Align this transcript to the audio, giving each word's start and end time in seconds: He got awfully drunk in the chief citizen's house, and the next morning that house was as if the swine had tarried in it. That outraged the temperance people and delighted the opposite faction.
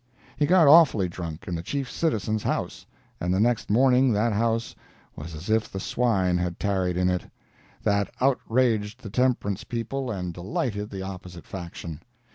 He 0.35 0.47
got 0.47 0.67
awfully 0.67 1.07
drunk 1.07 1.47
in 1.47 1.53
the 1.53 1.61
chief 1.61 1.87
citizen's 1.91 2.41
house, 2.41 2.87
and 3.19 3.31
the 3.31 3.39
next 3.39 3.69
morning 3.69 4.11
that 4.13 4.33
house 4.33 4.73
was 5.15 5.35
as 5.35 5.47
if 5.47 5.71
the 5.71 5.79
swine 5.79 6.39
had 6.39 6.59
tarried 6.59 6.97
in 6.97 7.07
it. 7.07 7.29
That 7.83 8.09
outraged 8.19 9.03
the 9.03 9.11
temperance 9.11 9.63
people 9.63 10.09
and 10.09 10.33
delighted 10.33 10.89
the 10.89 11.03
opposite 11.03 11.45
faction. 11.45 12.01